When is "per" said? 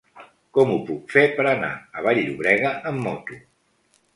1.35-1.45